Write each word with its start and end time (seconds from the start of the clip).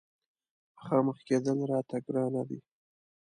مخامخ 0.75 1.17
کېدل 1.27 1.57
راته 1.71 1.97
ګرانه 2.05 2.41
دي. 2.49 2.59